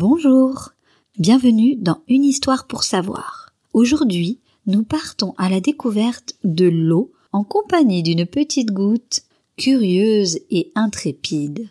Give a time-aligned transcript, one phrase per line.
[0.00, 0.74] Bonjour,
[1.18, 3.52] bienvenue dans Une histoire pour savoir.
[3.72, 4.38] Aujourd'hui,
[4.68, 9.22] nous partons à la découverte de l'eau en compagnie d'une petite goutte
[9.56, 11.68] curieuse et intrépide.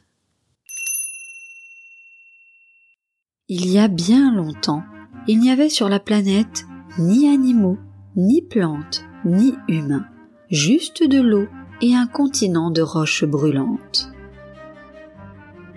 [3.47, 4.83] Il y a bien longtemps,
[5.29, 6.65] il n'y avait sur la planète
[6.99, 7.77] ni animaux,
[8.17, 10.05] ni plantes, ni humains,
[10.49, 11.47] juste de l'eau
[11.79, 14.11] et un continent de roches brûlantes.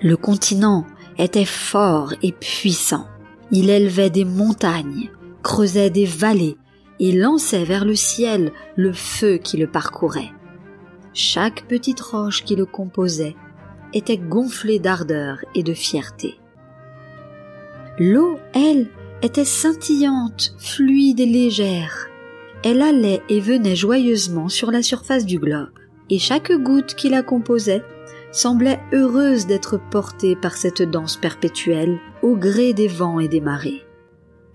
[0.03, 0.85] Le continent
[1.21, 3.07] était fort et puissant.
[3.51, 5.11] Il élevait des montagnes,
[5.43, 6.57] creusait des vallées
[6.99, 10.33] et lançait vers le ciel le feu qui le parcourait.
[11.13, 13.37] Chaque petite roche qui le composait
[13.93, 16.39] était gonflée d'ardeur et de fierté.
[17.99, 18.89] L'eau, elle,
[19.23, 22.09] était scintillante, fluide et légère.
[22.63, 25.71] Elle allait et venait joyeusement sur la surface du globe,
[26.09, 27.83] et chaque goutte qui la composait
[28.33, 33.85] semblait heureuse d'être portée par cette danse perpétuelle au gré des vents et des marées.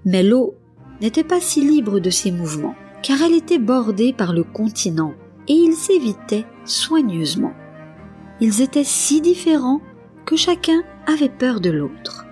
[0.05, 0.55] Mais l'eau
[1.01, 5.13] n'était pas si libre de ses mouvements, car elle était bordée par le continent,
[5.47, 7.53] et ils s'évitaient soigneusement.
[8.39, 9.81] Ils étaient si différents
[10.25, 12.25] que chacun avait peur de l'autre.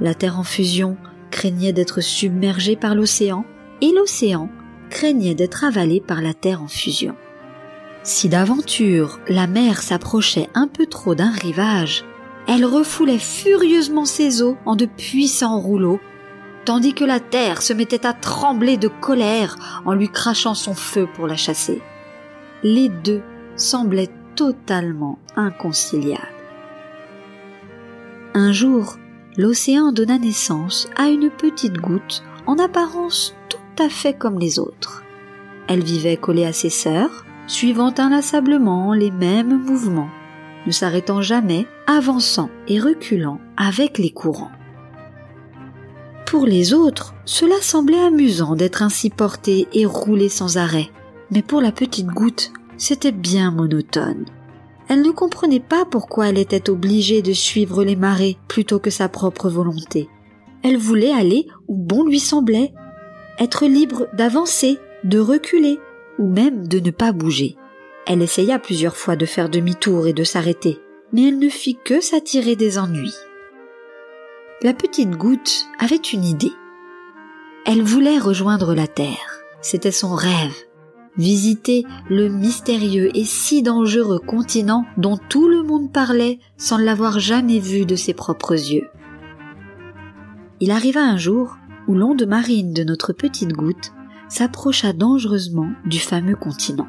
[0.00, 0.96] La Terre en fusion
[1.30, 3.44] craignait d'être submergée par l'océan,
[3.80, 4.48] et l'océan
[4.90, 7.16] craignait d'être avalé par la Terre en fusion.
[8.06, 12.04] Si d'aventure la mer s'approchait un peu trop d'un rivage,
[12.46, 15.98] elle refoulait furieusement ses eaux en de puissants rouleaux,
[16.64, 21.08] tandis que la terre se mettait à trembler de colère en lui crachant son feu
[21.14, 21.82] pour la chasser.
[22.62, 23.22] Les deux
[23.56, 26.22] semblaient totalement inconciliables.
[28.34, 28.98] Un jour,
[29.36, 35.02] l'océan donna naissance à une petite goutte en apparence tout à fait comme les autres.
[35.66, 40.10] Elle vivait collée à ses sœurs, suivant inlassablement les mêmes mouvements,
[40.66, 44.50] ne s'arrêtant jamais, avançant et reculant avec les courants.
[46.26, 50.90] Pour les autres, cela semblait amusant d'être ainsi porté et roulé sans arrêt,
[51.30, 54.24] mais pour la petite goutte, c'était bien monotone.
[54.88, 59.08] Elle ne comprenait pas pourquoi elle était obligée de suivre les marées plutôt que sa
[59.08, 60.08] propre volonté.
[60.62, 62.72] Elle voulait aller où bon lui semblait,
[63.38, 65.78] être libre d'avancer, de reculer,
[66.18, 67.56] ou même de ne pas bouger.
[68.06, 70.78] Elle essaya plusieurs fois de faire demi-tour et de s'arrêter,
[71.12, 73.14] mais elle ne fit que s'attirer des ennuis.
[74.62, 76.52] La petite goutte avait une idée.
[77.66, 79.42] Elle voulait rejoindre la Terre.
[79.60, 80.54] C'était son rêve.
[81.16, 87.58] Visiter le mystérieux et si dangereux continent dont tout le monde parlait sans l'avoir jamais
[87.58, 88.88] vu de ses propres yeux.
[90.60, 91.56] Il arriva un jour
[91.88, 93.92] où l'onde marine de notre petite goutte
[94.28, 96.88] s'approcha dangereusement du fameux continent.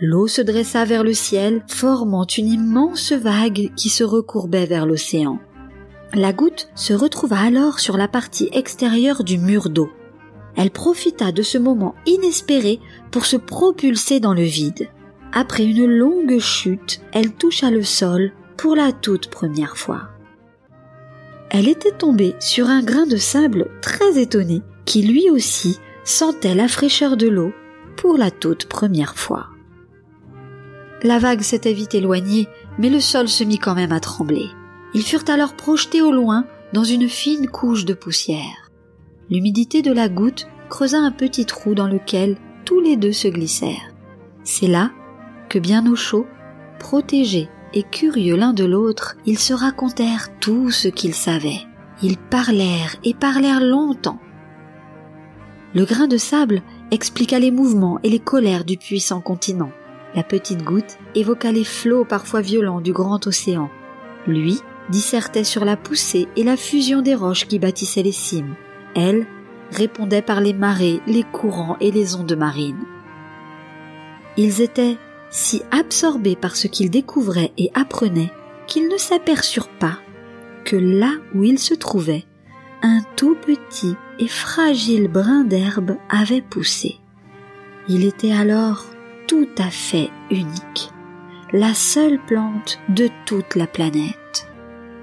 [0.00, 5.40] L'eau se dressa vers le ciel, formant une immense vague qui se recourbait vers l'océan.
[6.14, 9.90] La goutte se retrouva alors sur la partie extérieure du mur d'eau.
[10.56, 14.88] Elle profita de ce moment inespéré pour se propulser dans le vide.
[15.32, 20.08] Après une longue chute, elle toucha le sol pour la toute première fois.
[21.50, 25.78] Elle était tombée sur un grain de sable très étonné qui lui aussi
[26.08, 27.52] sentait la fraîcheur de l'eau
[27.96, 29.48] pour la toute première fois.
[31.02, 32.48] La vague s'était vite éloignée,
[32.78, 34.46] mais le sol se mit quand même à trembler.
[34.94, 38.70] Ils furent alors projetés au loin dans une fine couche de poussière.
[39.30, 43.94] L'humidité de la goutte creusa un petit trou dans lequel tous les deux se glissèrent.
[44.44, 44.90] C'est là
[45.50, 46.26] que bien au chaud,
[46.78, 51.66] protégés et curieux l'un de l'autre, ils se racontèrent tout ce qu'ils savaient.
[52.02, 54.20] Ils parlèrent et parlèrent longtemps,
[55.78, 59.70] le grain de sable expliqua les mouvements et les colères du puissant continent.
[60.16, 63.70] La petite goutte évoqua les flots parfois violents du grand océan.
[64.26, 64.58] Lui
[64.90, 68.56] dissertait sur la poussée et la fusion des roches qui bâtissaient les cimes.
[68.96, 69.24] Elle
[69.70, 72.84] répondait par les marées, les courants et les ondes marines.
[74.36, 74.96] Ils étaient
[75.30, 78.32] si absorbés par ce qu'ils découvraient et apprenaient
[78.66, 79.98] qu'ils ne s'aperçurent pas
[80.64, 82.24] que là où ils se trouvaient,
[82.82, 86.96] un tout petit et fragile brin d'herbe avait poussé.
[87.88, 88.84] Il était alors
[89.26, 90.90] tout à fait unique,
[91.52, 94.48] la seule plante de toute la planète.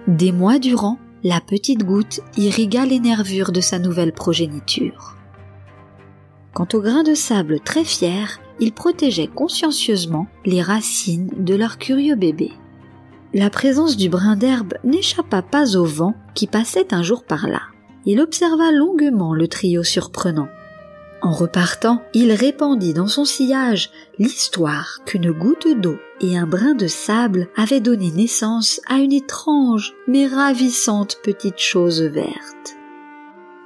[0.08, 5.16] Des mois durant, la petite goutte irrigua les nervures de sa nouvelle progéniture.
[6.54, 12.16] Quant au grain de sable très fier, il protégeait consciencieusement les racines de leur curieux
[12.16, 12.52] bébé.
[13.36, 17.64] La présence du brin d'herbe n'échappa pas au vent qui passait un jour par là.
[18.06, 20.48] Il observa longuement le trio surprenant.
[21.22, 23.90] En repartant, il répandit dans son sillage
[24.20, 29.96] l'histoire qu'une goutte d'eau et un brin de sable avaient donné naissance à une étrange
[30.08, 32.78] mais ravissante petite chose verte.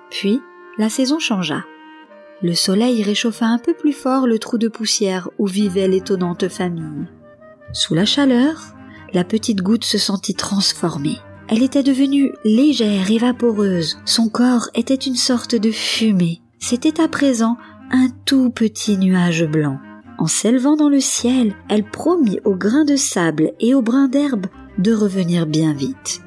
[0.10, 0.42] Puis,
[0.80, 1.64] la saison changea.
[2.42, 7.06] Le soleil réchauffa un peu plus fort le trou de poussière où vivait l'étonnante famille.
[7.72, 8.74] Sous la chaleur,
[9.14, 11.18] la petite goutte se sentit transformée.
[11.48, 13.98] Elle était devenue légère et vaporeuse.
[14.06, 16.42] Son corps était une sorte de fumée.
[16.60, 17.58] C'était à présent
[17.92, 19.80] un tout petit nuage blanc.
[20.20, 24.48] En s'élevant dans le ciel, elle promit aux grains de sable et aux brins d'herbe
[24.78, 26.22] de revenir bien vite.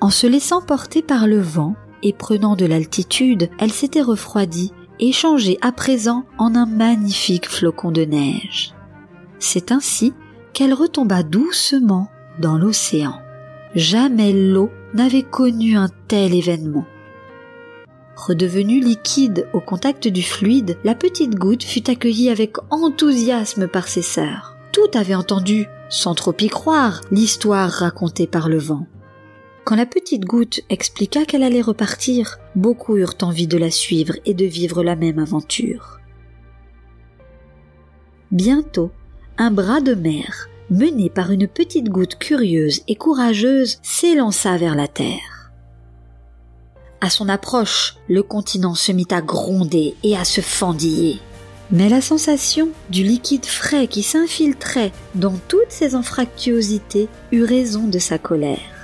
[0.00, 5.12] En se laissant porter par le vent, et prenant de l'altitude, elle s'était refroidie et
[5.12, 8.74] changée à présent en un magnifique flocon de neige.
[9.38, 10.12] C'est ainsi
[10.54, 12.08] qu'elle retomba doucement
[12.38, 13.20] dans l'océan.
[13.74, 16.86] Jamais l'eau n'avait connu un tel événement.
[18.16, 24.02] Redevenue liquide au contact du fluide, la petite goutte fut accueillie avec enthousiasme par ses
[24.02, 24.56] sœurs.
[24.72, 28.86] Toutes avaient entendu, sans trop y croire, l'histoire racontée par le vent.
[29.64, 34.34] Quand la petite goutte expliqua qu'elle allait repartir, beaucoup eurent envie de la suivre et
[34.34, 35.98] de vivre la même aventure.
[38.30, 38.90] Bientôt,
[39.38, 44.88] un bras de mer, mené par une petite goutte curieuse et courageuse, s'élança vers la
[44.88, 45.52] terre.
[47.00, 51.20] À son approche, le continent se mit à gronder et à se fendiller.
[51.70, 57.98] Mais la sensation du liquide frais qui s'infiltrait dans toutes ses anfractuosités eut raison de
[57.98, 58.74] sa colère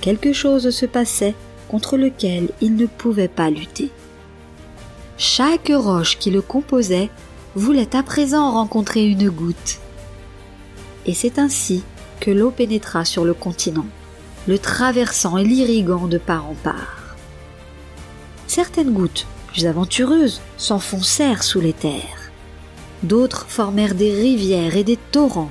[0.00, 1.34] quelque chose se passait
[1.68, 3.90] contre lequel il ne pouvait pas lutter.
[5.18, 7.10] Chaque roche qui le composait
[7.58, 9.78] voulait à présent rencontrer une goutte.
[11.06, 11.82] Et c'est ainsi
[12.20, 13.86] que l'eau pénétra sur le continent,
[14.46, 17.16] le traversant et l'irriguant de part en part.
[18.46, 22.30] Certaines gouttes, plus aventureuses, s'enfoncèrent sous les terres.
[23.02, 25.50] D'autres formèrent des rivières et des torrents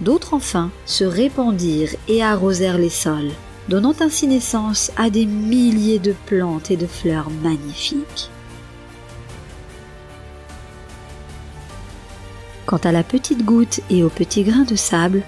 [0.00, 3.32] D'autres enfin se répandirent et arrosèrent les sols,
[3.68, 8.30] donnant ainsi naissance à des milliers de plantes et de fleurs magnifiques.
[12.70, 15.24] Quant à la petite goutte et au petit grain de sable,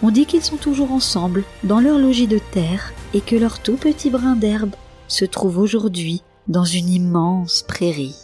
[0.00, 3.76] on dit qu'ils sont toujours ensemble dans leur logis de terre et que leur tout
[3.76, 4.76] petit brin d'herbe
[5.08, 8.14] se trouve aujourd'hui dans une immense prairie.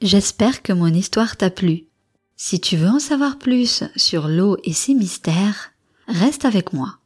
[0.00, 1.84] J'espère que mon histoire t'a plu.
[2.38, 5.72] Si tu veux en savoir plus sur l'eau et ses mystères,
[6.06, 6.98] reste avec moi.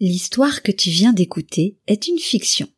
[0.00, 2.68] L'histoire que tu viens d'écouter est une fiction,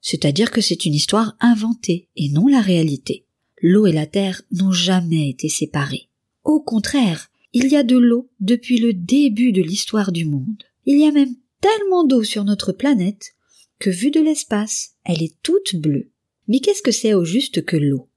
[0.00, 3.26] c'est-à-dire que c'est une histoire inventée et non la réalité.
[3.60, 6.08] L'eau et la terre n'ont jamais été séparées.
[6.42, 10.62] Au contraire, il y a de l'eau depuis le début de l'histoire du monde.
[10.86, 13.34] Il y a même tellement d'eau sur notre planète
[13.78, 16.12] que vue de l'espace, elle est toute bleue.
[16.48, 18.08] Mais qu'est-ce que c'est au juste que l'eau?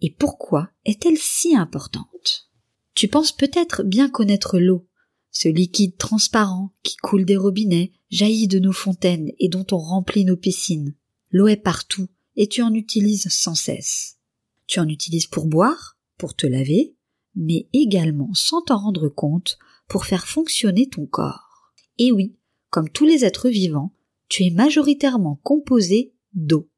[0.00, 2.48] Et pourquoi est-elle si importante?
[2.94, 4.86] Tu penses peut-être bien connaître l'eau,
[5.30, 10.24] ce liquide transparent qui coule des robinets, jaillit de nos fontaines et dont on remplit
[10.24, 10.94] nos piscines.
[11.30, 14.18] L'eau est partout et tu en utilises sans cesse.
[14.66, 16.96] Tu en utilises pour boire, pour te laver,
[17.34, 21.72] mais également sans t'en rendre compte pour faire fonctionner ton corps.
[21.98, 22.36] Et oui,
[22.70, 23.94] comme tous les êtres vivants,
[24.28, 26.68] tu es majoritairement composé d'eau.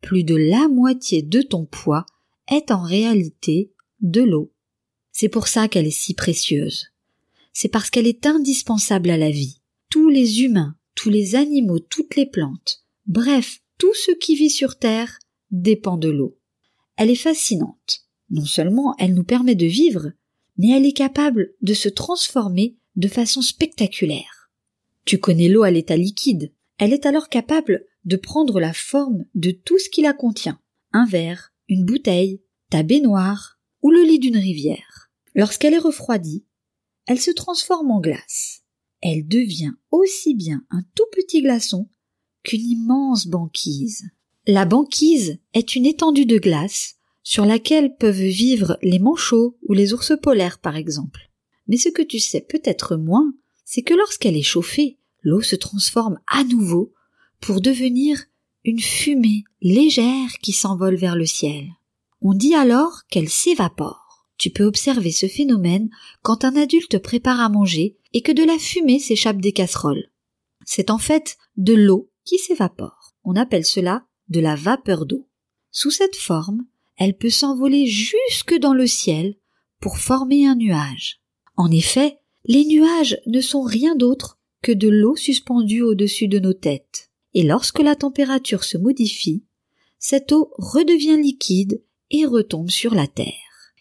[0.00, 2.06] Plus de la moitié de ton poids
[2.48, 4.52] est en réalité de l'eau.
[5.12, 6.88] C'est pour ça qu'elle est si précieuse.
[7.52, 9.60] C'est parce qu'elle est indispensable à la vie.
[9.90, 14.78] Tous les humains, tous les animaux, toutes les plantes, bref, tout ce qui vit sur
[14.78, 15.18] Terre
[15.50, 16.38] dépend de l'eau.
[16.96, 18.06] Elle est fascinante.
[18.30, 20.12] Non seulement elle nous permet de vivre,
[20.56, 24.50] mais elle est capable de se transformer de façon spectaculaire.
[25.04, 29.50] Tu connais l'eau à l'état liquide, elle est alors capable de prendre la forme de
[29.50, 30.60] tout ce qui la contient.
[30.92, 35.10] Un verre, une bouteille, ta baignoire ou le lit d'une rivière.
[35.34, 36.44] Lorsqu'elle est refroidie,
[37.06, 38.62] elle se transforme en glace.
[39.00, 41.88] Elle devient aussi bien un tout petit glaçon
[42.42, 44.04] qu'une immense banquise.
[44.46, 49.92] La banquise est une étendue de glace sur laquelle peuvent vivre les manchots ou les
[49.92, 51.30] ours polaires par exemple.
[51.68, 53.32] Mais ce que tu sais peut-être moins,
[53.64, 56.92] c'est que lorsqu'elle est chauffée, l'eau se transforme à nouveau
[57.40, 58.24] pour devenir
[58.64, 61.68] une fumée légère qui s'envole vers le ciel.
[62.20, 64.26] On dit alors qu'elle s'évapore.
[64.36, 65.90] Tu peux observer ce phénomène
[66.22, 70.10] quand un adulte prépare à manger et que de la fumée s'échappe des casseroles.
[70.64, 73.14] C'est en fait de l'eau qui s'évapore.
[73.24, 75.28] On appelle cela de la vapeur d'eau.
[75.70, 76.64] Sous cette forme,
[76.96, 79.36] elle peut s'envoler jusque dans le ciel
[79.80, 81.20] pour former un nuage.
[81.56, 86.52] En effet, les nuages ne sont rien d'autre que de l'eau suspendue au-dessus de nos
[86.52, 87.09] têtes.
[87.34, 89.44] Et lorsque la température se modifie,
[89.98, 93.74] cette eau redevient liquide et retombe sur la terre.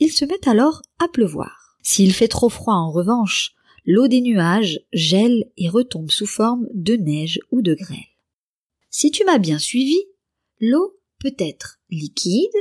[0.00, 1.76] Il se met alors à pleuvoir.
[1.82, 6.94] S'il fait trop froid en revanche, l'eau des nuages gèle et retombe sous forme de
[6.94, 7.98] neige ou de grêle.
[8.90, 9.98] Si tu m'as bien suivi,
[10.60, 12.56] l'eau peut être liquide,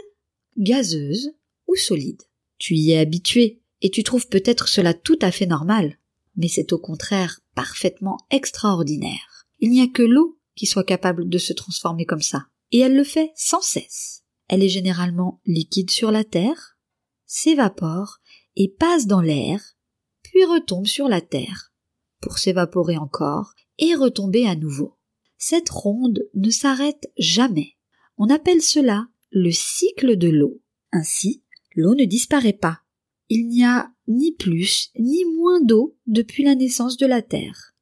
[0.58, 1.32] gazeuse
[1.68, 2.22] ou solide.
[2.58, 5.98] Tu y es habitué et tu trouves peut-être cela tout à fait normal,
[6.36, 9.33] mais c'est au contraire parfaitement extraordinaire.
[9.64, 12.98] Il n'y a que l'eau qui soit capable de se transformer comme ça, et elle
[12.98, 14.26] le fait sans cesse.
[14.50, 16.78] Elle est généralement liquide sur la terre,
[17.26, 18.18] s'évapore
[18.58, 19.78] et passe dans l'air,
[20.22, 21.72] puis retombe sur la terre,
[22.20, 24.98] pour s'évaporer encore et retomber à nouveau.
[25.38, 27.78] Cette ronde ne s'arrête jamais.
[28.18, 30.62] On appelle cela le cycle de l'eau.
[30.92, 31.42] Ainsi,
[31.74, 32.82] l'eau ne disparaît pas.
[33.30, 37.74] Il n'y a ni plus ni moins d'eau depuis la naissance de la Terre.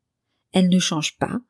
[0.51, 1.41] Elle ne change pas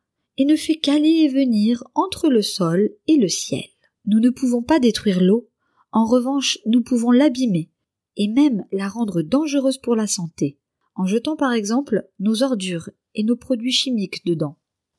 [0.41, 3.63] et ne fait qu'aller et venir entre le sol et le ciel.
[4.07, 5.51] Nous ne pouvons pas détruire l'eau,
[5.91, 7.69] en revanche nous pouvons l'abîmer
[8.17, 10.57] et même la rendre dangereuse pour la santé,
[10.95, 14.57] en jetant par exemple nos ordures et nos produits chimiques dedans.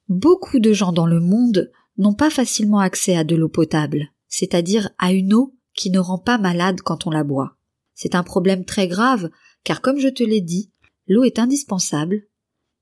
[0.09, 4.91] Beaucoup de gens dans le monde n'ont pas facilement accès à de l'eau potable, c'est-à-dire
[4.99, 7.57] à une eau qui ne rend pas malade quand on la boit.
[7.95, 9.29] C'est un problème très grave,
[9.65, 10.71] car comme je te l'ai dit,
[11.09, 12.29] l'eau est indispensable,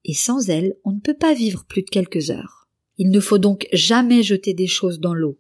[0.05, 2.69] et sans elle on ne peut pas vivre plus de quelques heures.
[2.97, 5.39] Il ne faut donc jamais jeter des choses dans l'eau,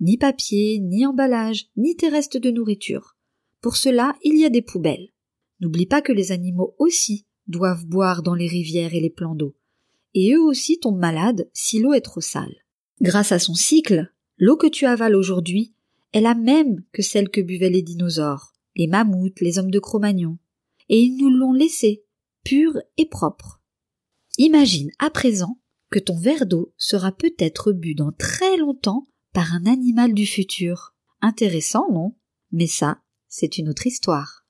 [0.00, 3.16] ni papier, ni emballage, ni tes restes de nourriture.
[3.60, 5.10] Pour cela, il y a des poubelles.
[5.60, 9.54] N'oublie pas que les animaux aussi doivent boire dans les rivières et les plans d'eau,
[10.14, 12.54] et eux aussi tombent malades si l'eau est trop sale.
[13.00, 15.74] Grâce à son cycle, l'eau que tu avales aujourd'hui
[16.12, 20.38] est la même que celle que buvaient les dinosaures, les mammouths, les hommes de Cro-Magnon,
[20.88, 22.04] et ils nous l'ont laissée,
[22.44, 23.61] pure et propre.
[24.38, 25.58] Imagine à présent
[25.90, 30.94] que ton verre d'eau sera peut-être bu dans très longtemps par un animal du futur.
[31.20, 32.16] Intéressant, non?
[32.50, 32.98] Mais ça,
[33.28, 34.46] c'est une autre histoire.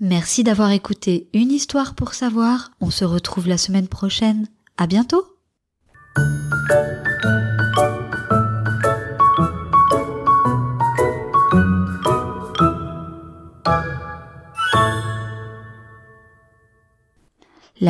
[0.00, 2.72] Merci d'avoir écouté Une histoire pour savoir.
[2.80, 4.48] On se retrouve la semaine prochaine.
[4.76, 5.33] À bientôt!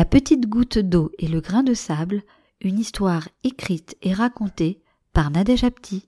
[0.05, 2.21] La petite goutte d'eau et le grain de sable,
[2.61, 4.79] une histoire écrite et racontée
[5.13, 6.07] par Nadège Apti.